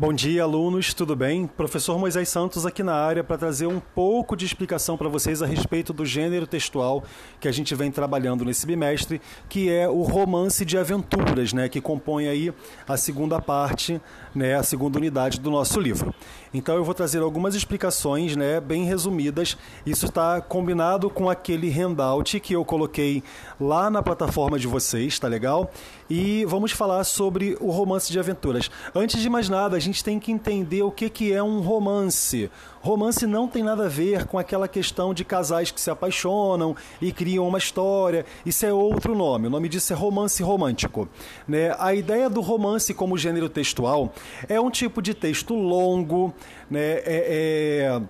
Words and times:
Bom 0.00 0.12
dia, 0.12 0.44
alunos, 0.44 0.94
tudo 0.94 1.16
bem? 1.16 1.44
Professor 1.44 1.98
Moisés 1.98 2.28
Santos 2.28 2.64
aqui 2.64 2.84
na 2.84 2.94
área 2.94 3.24
para 3.24 3.36
trazer 3.36 3.66
um 3.66 3.80
pouco 3.80 4.36
de 4.36 4.46
explicação 4.46 4.96
para 4.96 5.08
vocês 5.08 5.42
a 5.42 5.46
respeito 5.46 5.92
do 5.92 6.06
gênero 6.06 6.46
textual 6.46 7.02
que 7.40 7.48
a 7.48 7.50
gente 7.50 7.74
vem 7.74 7.90
trabalhando 7.90 8.44
nesse 8.44 8.64
bimestre, 8.64 9.20
que 9.48 9.68
é 9.68 9.88
o 9.88 10.02
romance 10.02 10.64
de 10.64 10.78
aventuras, 10.78 11.52
né, 11.52 11.68
que 11.68 11.80
compõe 11.80 12.28
aí 12.28 12.54
a 12.86 12.96
segunda 12.96 13.42
parte, 13.42 14.00
né, 14.32 14.54
a 14.54 14.62
segunda 14.62 14.98
unidade 14.98 15.40
do 15.40 15.50
nosso 15.50 15.80
livro. 15.80 16.14
Então 16.54 16.76
eu 16.76 16.84
vou 16.84 16.94
trazer 16.94 17.20
algumas 17.20 17.56
explicações, 17.56 18.36
né, 18.36 18.60
bem 18.60 18.84
resumidas. 18.84 19.58
Isso 19.84 20.06
está 20.06 20.40
combinado 20.40 21.10
com 21.10 21.28
aquele 21.28 21.72
handout 21.72 22.38
que 22.38 22.54
eu 22.54 22.64
coloquei 22.64 23.20
lá 23.60 23.90
na 23.90 24.00
plataforma 24.00 24.60
de 24.60 24.68
vocês, 24.68 25.18
tá 25.18 25.26
legal? 25.26 25.72
E 26.10 26.44
vamos 26.46 26.72
falar 26.72 27.04
sobre 27.04 27.56
o 27.60 27.70
romance 27.70 28.10
de 28.10 28.18
aventuras. 28.18 28.70
Antes 28.94 29.20
de 29.20 29.28
mais 29.28 29.48
nada, 29.48 29.76
a 29.76 29.80
gente 29.80 30.02
tem 30.02 30.18
que 30.18 30.32
entender 30.32 30.82
o 30.82 30.90
que, 30.90 31.10
que 31.10 31.32
é 31.32 31.42
um 31.42 31.60
romance. 31.60 32.50
Romance 32.80 33.26
não 33.26 33.46
tem 33.46 33.62
nada 33.62 33.86
a 33.86 33.88
ver 33.88 34.24
com 34.26 34.38
aquela 34.38 34.66
questão 34.66 35.12
de 35.12 35.24
casais 35.24 35.70
que 35.70 35.80
se 35.80 35.90
apaixonam 35.90 36.74
e 37.02 37.12
criam 37.12 37.46
uma 37.46 37.58
história. 37.58 38.24
Isso 38.46 38.64
é 38.64 38.72
outro 38.72 39.14
nome. 39.14 39.48
O 39.48 39.50
nome 39.50 39.68
disso 39.68 39.92
é 39.92 39.96
romance 39.96 40.42
romântico. 40.42 41.08
Né? 41.46 41.74
A 41.78 41.94
ideia 41.94 42.30
do 42.30 42.40
romance 42.40 42.94
como 42.94 43.18
gênero 43.18 43.48
textual 43.48 44.12
é 44.48 44.58
um 44.60 44.70
tipo 44.70 45.02
de 45.02 45.12
texto 45.12 45.54
longo, 45.54 46.32
né? 46.70 47.00
É, 47.04 48.00
é, 48.00 48.02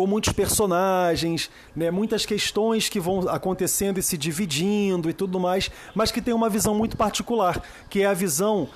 com 0.00 0.06
muitos 0.06 0.32
personagens, 0.32 1.50
né? 1.76 1.90
muitas 1.90 2.24
questões 2.24 2.88
que 2.88 2.98
vão 2.98 3.28
acontecendo 3.28 3.98
e 3.98 4.02
se 4.02 4.16
dividindo 4.16 5.10
e 5.10 5.12
tudo 5.12 5.38
mais, 5.38 5.70
mas 5.94 6.10
que 6.10 6.22
tem 6.22 6.32
uma 6.32 6.48
visão 6.48 6.74
muito 6.74 6.96
particular, 6.96 7.62
que 7.90 8.00
é 8.00 8.06
a 8.06 8.14
visão 8.14 8.66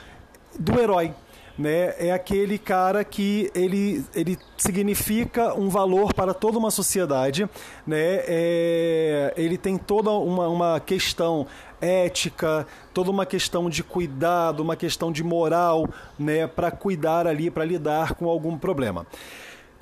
do 0.59 0.79
herói. 0.79 1.15
Né, 1.57 1.95
é 2.01 2.11
aquele 2.11 2.59
cara 2.59 3.05
que 3.05 3.49
ele, 3.55 4.05
ele 4.13 4.37
significa 4.59 5.55
um 5.55 5.69
valor 5.69 6.13
para 6.13 6.35
toda 6.35 6.59
uma 6.59 6.69
sociedade, 6.69 7.49
né, 7.87 8.25
é, 8.27 9.33
ele 9.37 9.57
tem 9.57 9.79
toda 9.79 10.11
uma, 10.11 10.49
uma 10.49 10.81
questão 10.81 11.47
ética, 11.81 12.67
toda 12.93 13.09
uma 13.09 13.25
questão 13.25 13.71
de 13.71 13.85
cuidado, 13.85 14.65
uma 14.65 14.75
questão 14.75 15.13
de 15.13 15.23
moral, 15.23 15.89
né, 16.19 16.45
para 16.49 16.73
cuidar 16.73 17.25
ali, 17.25 17.53
para 17.53 17.65
lidar 17.65 18.15
com 18.15 18.29
algum 18.29 18.59
problema. 18.59 19.07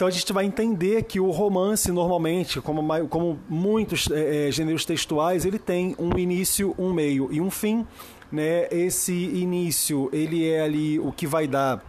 Então 0.02 0.08
a 0.08 0.10
gente 0.10 0.32
vai 0.32 0.44
entender 0.44 1.04
que 1.04 1.20
o 1.20 1.30
romance, 1.30 1.92
normalmente, 1.92 2.60
como, 2.60 3.06
como 3.06 3.38
muitos 3.48 4.10
é, 4.10 4.50
gêneros 4.50 4.84
textuais, 4.84 5.44
ele 5.44 5.60
tem 5.60 5.94
um 5.96 6.18
início, 6.18 6.74
um 6.76 6.92
meio 6.92 7.28
e 7.30 7.40
um 7.40 7.48
fim. 7.52 7.86
Né? 8.32 8.66
Esse 8.72 9.12
início, 9.12 10.10
ele 10.12 10.50
é 10.50 10.60
ali 10.60 10.98
o 10.98 11.12
que 11.12 11.24
vai 11.24 11.46
dar 11.46 11.84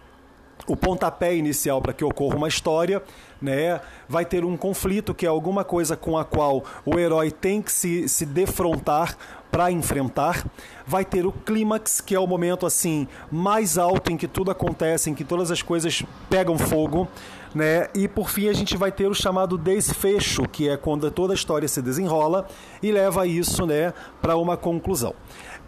o 0.67 0.75
pontapé 0.75 1.35
inicial 1.35 1.81
para 1.81 1.91
que 1.91 2.03
ocorra 2.03 2.35
uma 2.35 2.47
história, 2.47 3.01
né? 3.41 3.81
Vai 4.07 4.23
ter 4.25 4.45
um 4.45 4.55
conflito 4.55 5.15
que 5.15 5.25
é 5.25 5.29
alguma 5.29 5.63
coisa 5.63 5.97
com 5.97 6.15
a 6.15 6.23
qual 6.23 6.63
o 6.85 6.99
herói 6.99 7.31
tem 7.31 7.63
que 7.63 7.71
se, 7.71 8.07
se 8.07 8.27
defrontar 8.27 9.17
para 9.53 9.71
enfrentar. 9.71 10.43
Vai 10.83 11.05
ter 11.05 11.27
o 11.27 11.31
clímax, 11.31 12.01
que 12.01 12.15
é 12.15 12.19
o 12.19 12.25
momento 12.25 12.65
assim 12.65 13.07
mais 13.31 13.77
alto 13.77 14.11
em 14.11 14.17
que 14.17 14.27
tudo 14.27 14.49
acontece, 14.49 15.11
em 15.11 15.13
que 15.13 15.23
todas 15.23 15.51
as 15.51 15.61
coisas 15.61 16.03
pegam 16.27 16.57
fogo, 16.57 17.07
né? 17.53 17.87
E 17.93 18.07
por 18.07 18.31
fim 18.31 18.49
a 18.49 18.53
gente 18.53 18.75
vai 18.75 18.91
ter 18.91 19.05
o 19.05 19.13
chamado 19.13 19.55
desfecho, 19.55 20.41
que 20.49 20.67
é 20.67 20.75
quando 20.75 21.09
toda 21.11 21.33
a 21.33 21.35
história 21.35 21.67
se 21.67 21.83
desenrola 21.83 22.47
e 22.81 22.91
leva 22.91 23.27
isso, 23.27 23.67
né, 23.67 23.93
para 24.19 24.35
uma 24.35 24.57
conclusão. 24.57 25.13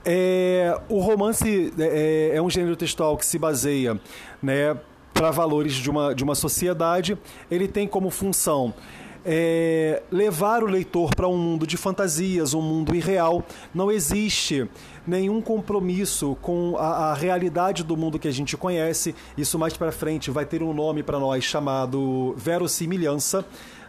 É, 0.03 0.75
o 0.89 0.99
romance 0.99 1.71
é, 1.77 2.31
é, 2.33 2.41
um 2.41 2.49
gênero 2.49 2.75
textual 2.75 3.15
que 3.15 3.25
se 3.25 3.37
baseia 3.37 3.99
né, 4.41 4.75
para 5.13 5.29
valores 5.29 5.73
de 5.73 5.91
uma, 5.91 6.15
de 6.15 6.23
uma 6.23 6.33
sociedade. 6.33 7.15
Ele 7.51 7.67
tem 7.67 7.87
como 7.87 8.09
função 8.09 8.73
é, 9.25 10.03
levar 10.11 10.63
o 10.63 10.67
leitor 10.67 11.15
para 11.15 11.27
um 11.27 11.37
mundo 11.37 11.65
de 11.65 11.75
fantasias, 11.75 12.53
um 12.53 12.61
mundo 12.61 12.95
irreal. 12.95 13.43
Não 13.73 13.91
existe 13.91 14.69
nenhum 15.05 15.41
compromisso 15.41 16.37
com 16.41 16.75
a, 16.77 17.11
a 17.11 17.13
realidade 17.13 17.83
do 17.83 17.97
mundo 17.97 18.19
que 18.19 18.27
a 18.27 18.33
gente 18.33 18.55
conhece. 18.55 19.15
Isso 19.35 19.57
mais 19.57 19.75
para 19.75 19.91
frente 19.91 20.29
vai 20.29 20.45
ter 20.45 20.61
um 20.61 20.73
nome 20.73 21.01
para 21.01 21.19
nós 21.19 21.43
chamado 21.43 22.35
verossimilhança, 22.37 23.43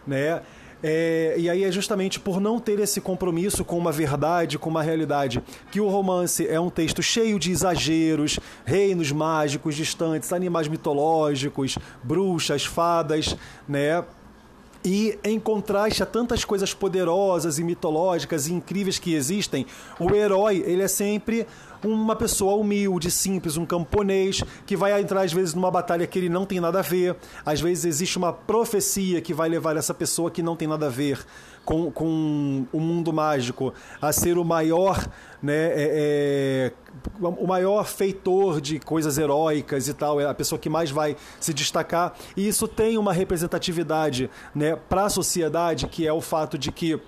né? 0.05 0.41
É, 0.83 1.33
e 1.37 1.49
aí 1.49 1.63
é 1.63 1.71
justamente 1.71 2.19
por 2.19 2.39
não 2.39 2.59
ter 2.59 2.79
esse 2.79 3.01
compromisso 3.01 3.65
com 3.65 3.77
uma 3.77 3.91
verdade, 3.91 4.59
com 4.59 4.69
uma 4.69 4.83
realidade, 4.83 5.41
que 5.71 5.81
o 5.81 5.89
romance 5.89 6.47
é 6.47 6.59
um 6.59 6.69
texto 6.69 7.01
cheio 7.01 7.39
de 7.39 7.51
exageros, 7.51 8.39
reinos 8.63 9.11
mágicos 9.11 9.75
distantes, 9.75 10.31
animais 10.31 10.67
mitológicos, 10.67 11.79
bruxas, 12.03 12.63
fadas, 12.63 13.35
né? 13.67 14.03
E 14.89 15.19
em 15.21 15.37
contraste 15.37 16.01
a 16.01 16.05
tantas 16.05 16.45
coisas 16.45 16.73
poderosas 16.73 17.59
e 17.59 17.63
mitológicas 17.63 18.47
e 18.47 18.53
incríveis 18.53 18.97
que 18.97 19.13
existem, 19.13 19.65
o 19.99 20.15
herói 20.15 20.63
ele 20.65 20.81
é 20.81 20.87
sempre 20.87 21.45
uma 21.83 22.15
pessoa 22.15 22.55
humilde, 22.55 23.11
simples, 23.11 23.57
um 23.57 23.65
camponês 23.65 24.41
que 24.65 24.77
vai 24.77 24.97
entrar 25.01 25.23
às 25.23 25.33
vezes 25.33 25.53
numa 25.53 25.69
batalha 25.69 26.07
que 26.07 26.17
ele 26.17 26.29
não 26.29 26.45
tem 26.45 26.61
nada 26.61 26.79
a 26.79 26.81
ver. 26.81 27.17
Às 27.45 27.59
vezes 27.59 27.83
existe 27.83 28.17
uma 28.17 28.31
profecia 28.31 29.19
que 29.19 29.33
vai 29.33 29.49
levar 29.49 29.75
essa 29.75 29.93
pessoa 29.93 30.31
que 30.31 30.41
não 30.41 30.55
tem 30.55 30.69
nada 30.69 30.85
a 30.85 30.89
ver 30.89 31.19
com, 31.67 31.91
com 31.91 32.65
o 32.71 32.79
mundo 32.79 33.11
mágico 33.11 33.73
a 34.01 34.13
ser 34.13 34.37
o 34.37 34.45
maior, 34.45 35.05
né, 35.43 35.53
é, 35.53 35.73
é, 35.75 36.73
o 37.19 37.45
maior 37.45 37.85
feitor 37.85 38.61
de 38.61 38.79
coisas 38.79 39.17
heróicas 39.17 39.89
e 39.89 39.93
tal, 39.93 40.21
é 40.21 40.25
a 40.25 40.33
pessoa 40.33 40.57
que 40.57 40.69
mais 40.69 40.89
vai 40.89 41.17
se 41.41 41.53
destacar. 41.53 42.15
E 42.37 42.47
isso 42.47 42.69
tem 42.69 42.97
uma 42.97 43.11
representatividade 43.11 44.29
né, 44.55 44.76
para 44.77 45.05
a 45.05 45.09
sociedade, 45.09 45.87
que 45.87 46.05
é 46.07 46.13
o 46.13 46.21
fato 46.21 46.57
de 46.57 46.71
que 46.71 46.99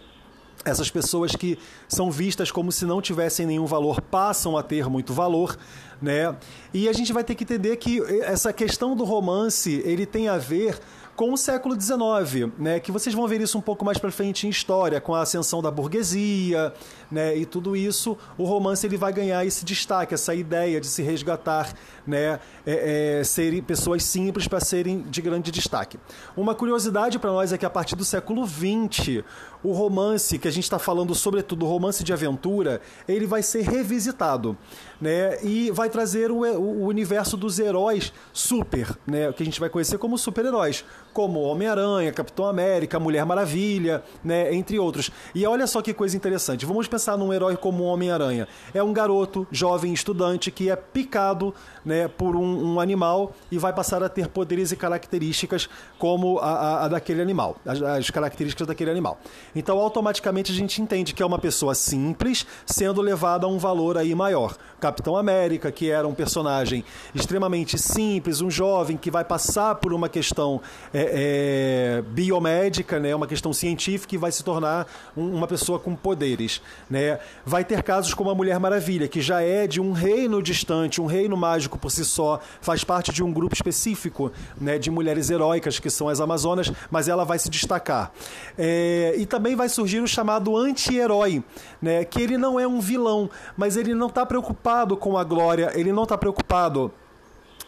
essas 0.65 0.89
pessoas 0.89 1.35
que 1.35 1.57
são 1.87 2.11
vistas 2.11 2.51
como 2.51 2.71
se 2.71 2.85
não 2.85 3.01
tivessem 3.01 3.45
nenhum 3.45 3.65
valor 3.65 4.01
passam 4.01 4.57
a 4.57 4.63
ter 4.63 4.89
muito 4.89 5.13
valor, 5.13 5.57
né? 6.01 6.35
E 6.73 6.89
a 6.89 6.93
gente 6.93 7.13
vai 7.13 7.23
ter 7.23 7.35
que 7.35 7.43
entender 7.43 7.77
que 7.77 8.01
essa 8.23 8.51
questão 8.51 8.95
do 8.95 9.03
romance 9.03 9.81
ele 9.85 10.05
tem 10.05 10.27
a 10.27 10.37
ver 10.37 10.77
com 11.19 11.33
o 11.33 11.37
século 11.37 11.75
XIX, 11.77 12.49
né, 12.57 12.79
que 12.79 12.93
vocês 12.93 13.13
vão 13.13 13.27
ver 13.27 13.41
isso 13.41 13.57
um 13.57 13.61
pouco 13.61 13.83
mais 13.83 13.97
para 13.97 14.09
frente 14.09 14.47
em 14.47 14.49
história, 14.49 15.01
com 15.01 15.13
a 15.13 15.21
ascensão 15.23 15.61
da 15.61 15.69
burguesia, 15.69 16.73
né, 17.11 17.35
e 17.35 17.45
tudo 17.45 17.75
isso, 17.75 18.17
o 18.37 18.45
romance 18.45 18.87
ele 18.87 18.95
vai 18.95 19.11
ganhar 19.11 19.45
esse 19.45 19.65
destaque, 19.65 20.13
essa 20.13 20.33
ideia 20.33 20.79
de 20.79 20.87
se 20.87 21.03
resgatar, 21.03 21.73
né, 22.07 22.39
é, 22.65 23.19
é, 23.19 23.23
serem 23.25 23.61
pessoas 23.61 24.01
simples 24.05 24.47
para 24.47 24.61
serem 24.61 25.01
de 25.01 25.21
grande 25.21 25.51
destaque. 25.51 25.99
Uma 26.37 26.55
curiosidade 26.55 27.19
para 27.19 27.33
nós 27.33 27.51
é 27.51 27.57
que 27.57 27.65
a 27.65 27.69
partir 27.69 27.97
do 27.97 28.05
século 28.05 28.47
XX, 28.47 29.21
o 29.61 29.73
romance 29.73 30.39
que 30.39 30.47
a 30.47 30.51
gente 30.51 30.63
está 30.63 30.79
falando, 30.79 31.13
sobretudo 31.13 31.65
o 31.65 31.69
romance 31.69 32.01
de 32.01 32.13
aventura, 32.13 32.79
ele 33.05 33.27
vai 33.27 33.43
ser 33.43 33.63
revisitado, 33.63 34.57
né, 35.01 35.43
e 35.43 35.69
vai 35.71 35.89
trazer 35.89 36.31
o, 36.31 36.43
o 36.43 36.85
universo 36.85 37.35
dos 37.35 37.59
heróis 37.59 38.13
super, 38.31 38.97
né, 39.05 39.33
que 39.33 39.43
a 39.43 39.45
gente 39.45 39.59
vai 39.59 39.67
conhecer 39.67 39.97
como 39.97 40.17
super-heróis 40.17 40.85
como 41.13 41.41
Homem-Aranha, 41.41 42.11
Capitão 42.11 42.45
América, 42.45 42.99
Mulher 42.99 43.25
Maravilha, 43.25 44.03
né, 44.23 44.53
entre 44.53 44.79
outros. 44.79 45.11
E 45.33 45.45
olha 45.45 45.67
só 45.67 45.81
que 45.81 45.93
coisa 45.93 46.15
interessante. 46.15 46.65
Vamos 46.65 46.87
pensar 46.87 47.17
num 47.17 47.33
herói 47.33 47.57
como 47.57 47.83
Homem-Aranha. 47.83 48.47
É 48.73 48.81
um 48.81 48.93
garoto, 48.93 49.47
jovem 49.51 49.93
estudante, 49.93 50.51
que 50.51 50.69
é 50.69 50.75
picado 50.75 51.53
né, 51.83 52.07
por 52.07 52.35
um, 52.35 52.73
um, 52.73 52.79
animal 52.79 53.33
e 53.51 53.57
vai 53.57 53.73
passar 53.73 54.03
a 54.03 54.09
ter 54.09 54.27
poderes 54.27 54.71
e 54.71 54.75
características 54.75 55.69
como 55.97 56.39
a, 56.39 56.51
a, 56.51 56.85
a 56.85 56.87
daquele 56.87 57.21
animal, 57.21 57.57
as, 57.65 57.81
as, 57.81 58.09
características 58.09 58.67
daquele 58.67 58.91
animal. 58.91 59.19
Então, 59.55 59.79
automaticamente 59.79 60.51
a 60.51 60.55
gente 60.55 60.81
entende 60.81 61.13
que 61.13 61.23
é 61.23 61.25
uma 61.25 61.39
pessoa 61.39 61.73
simples 61.73 62.45
sendo 62.65 63.01
levada 63.01 63.45
a 63.45 63.49
um 63.49 63.57
valor 63.57 63.97
aí 63.97 64.13
maior. 64.13 64.55
Capitão 64.79 65.17
América, 65.17 65.71
que 65.71 65.89
era 65.89 66.07
um 66.07 66.13
personagem 66.13 66.83
extremamente 67.13 67.77
simples, 67.77 68.41
um 68.41 68.49
jovem 68.49 68.97
que 68.97 69.11
vai 69.11 69.23
passar 69.23 69.75
por 69.75 69.93
uma 69.93 70.07
questão 70.07 70.61
é, 70.93 70.98
é, 71.01 72.03
biomédica, 72.07 72.99
né, 72.99 73.13
uma 73.15 73.27
questão 73.27 73.53
científica 73.53 74.15
e 74.15 74.17
vai 74.17 74.31
se 74.31 74.43
tornar 74.43 74.87
um, 75.15 75.35
uma 75.35 75.47
pessoa 75.47 75.79
com 75.79 75.95
poderes. 75.95 76.61
Né? 76.89 77.19
Vai 77.45 77.63
ter 77.63 77.83
casos 77.83 78.13
como 78.13 78.29
a 78.29 78.35
Mulher 78.35 78.59
Maravilha, 78.59 79.07
que 79.07 79.21
já 79.21 79.41
é 79.41 79.67
de 79.67 79.79
um 79.79 79.91
reino 79.91 80.41
distante, 80.41 81.01
um 81.01 81.05
reino 81.05 81.37
mágico 81.37 81.77
por 81.77 81.89
si 81.89 82.03
só, 82.03 82.39
faz 82.61 82.83
parte 82.83 83.11
de 83.11 83.23
um 83.23 83.31
grupo 83.31 83.53
específico 83.55 84.31
né, 84.59 84.77
de 84.77 84.89
mulheres 84.89 85.29
heróicas, 85.29 85.79
que 85.79 85.89
são 85.89 86.09
as 86.09 86.19
Amazonas, 86.19 86.71
mas 86.89 87.07
ela 87.07 87.23
vai 87.23 87.39
se 87.39 87.49
destacar. 87.49 88.11
É, 88.57 89.13
e 89.17 89.25
também 89.25 89.55
vai 89.55 89.69
surgir 89.69 89.99
o 89.99 90.07
chamado 90.07 90.55
anti-herói, 90.57 91.43
né, 91.81 92.03
que 92.03 92.21
ele 92.21 92.37
não 92.37 92.59
é 92.59 92.67
um 92.67 92.79
vilão, 92.79 93.29
mas 93.55 93.77
ele 93.77 93.93
não 93.93 94.07
está 94.07 94.25
preocupado 94.25 94.97
com 94.97 95.17
a 95.17 95.23
glória, 95.23 95.71
ele 95.75 95.91
não 95.91 96.03
está 96.03 96.17
preocupado 96.17 96.91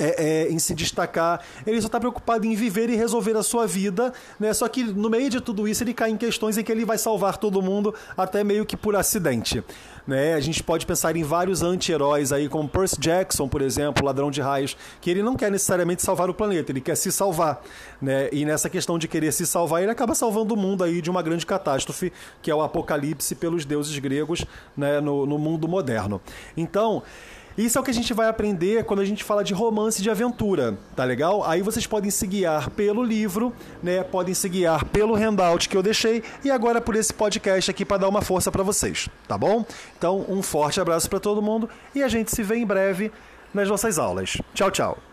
é, 0.02 0.16
é, 0.18 0.52
em 0.52 0.58
se 0.58 0.74
destacar, 0.74 1.42
ele 1.66 1.80
só 1.80 1.88
está 1.88 2.00
preocupado 2.00 2.46
em 2.46 2.56
viver 2.56 2.90
e 2.90 2.96
resolver 2.96 3.38
a 3.38 3.44
sua 3.44 3.68
vida, 3.68 4.12
né? 4.40 4.54
Só 4.54 4.68
que 4.68 4.84
no 4.84 5.10
meio 5.10 5.30
de 5.30 5.40
tudo 5.40 5.68
isso 5.68 5.84
ele 5.84 5.94
cai 5.94 6.10
em 6.10 6.18
questões 6.18 6.58
em 6.58 6.64
que 6.64 6.72
ele 6.72 6.86
vai 6.86 6.98
salvar 6.98 7.38
todo 7.38 7.62
mundo, 7.62 7.94
até 8.18 8.44
meio 8.44 8.66
que 8.66 8.76
por 8.76 8.96
acidente. 8.96 9.64
Né? 10.06 10.34
A 10.34 10.40
gente 10.40 10.64
pode 10.64 10.86
pensar 10.86 11.16
em 11.16 11.24
vários 11.24 11.62
anti-heróis 11.62 12.32
aí, 12.32 12.50
como 12.50 12.68
Percy 12.68 13.00
Jackson, 13.00 13.48
por 13.48 13.62
exemplo, 13.62 14.06
Ladrão 14.06 14.32
de 14.32 14.42
Raios, 14.42 14.76
que 15.00 15.10
ele 15.10 15.22
não 15.22 15.36
quer 15.36 15.52
necessariamente 15.52 16.02
salvar 16.02 16.30
o 16.30 16.34
planeta, 16.34 16.72
ele 16.72 16.82
quer 16.82 16.96
se 16.96 17.12
salvar. 17.12 17.62
Né? 18.02 18.30
E 18.32 18.44
nessa 18.46 18.70
questão 18.70 18.98
de 18.98 19.08
querer 19.08 19.32
se 19.32 19.46
salvar, 19.46 19.84
ele 19.84 19.92
acaba 19.92 20.16
salvando 20.16 20.54
o 20.54 20.58
mundo 20.58 20.84
aí 20.84 21.02
de 21.02 21.10
uma 21.10 21.22
grande 21.22 21.46
catástrofe, 21.46 22.12
que 22.42 22.50
é 22.50 22.56
o 22.56 22.62
apocalipse 22.62 23.36
pelos 23.36 23.66
deuses 23.66 23.98
gregos 24.00 24.46
né? 24.76 25.00
no, 25.00 25.26
no 25.26 25.38
mundo 25.38 25.68
moderno. 25.68 26.22
Então. 26.58 27.04
Isso 27.62 27.78
é 27.78 27.82
o 27.82 27.84
que 27.84 27.92
a 27.92 27.94
gente 27.94 28.12
vai 28.12 28.28
aprender 28.28 28.84
quando 28.86 29.02
a 29.02 29.06
gente 29.06 29.24
fala 29.24 29.44
de 29.44 29.54
romance 29.54 30.02
de 30.02 30.10
aventura, 30.10 30.76
tá 30.96 31.04
legal? 31.04 31.44
Aí 31.48 31.62
vocês 31.62 31.86
podem 31.86 32.10
se 32.10 32.26
guiar 32.26 32.72
pelo 32.72 33.04
livro, 33.04 33.54
né? 33.84 34.04
Podem 34.04 34.34
se 34.34 34.50
guiar 34.50 34.84
pelo 34.86 35.16
handout 35.16 35.70
que 35.70 35.78
eu 35.78 35.84
deixei 35.84 36.24
e 36.44 36.50
agora 36.50 36.82
por 36.82 36.96
esse 36.96 37.14
podcast 37.14 37.70
aqui 37.70 37.86
para 37.86 37.98
dar 37.98 38.10
uma 38.10 38.24
força 38.24 38.52
para 38.52 38.64
vocês, 38.64 39.08
tá 39.28 39.38
bom? 39.38 39.64
Então, 39.96 40.26
um 40.28 40.42
forte 40.42 40.82
abraço 40.82 41.08
para 41.08 41.20
todo 41.20 41.40
mundo 41.40 41.70
e 41.94 42.02
a 42.02 42.08
gente 42.08 42.32
se 42.32 42.42
vê 42.42 42.56
em 42.56 42.66
breve 42.66 43.12
nas 43.54 43.70
nossas 43.70 44.00
aulas. 44.00 44.38
Tchau, 44.56 44.72
tchau. 44.72 45.11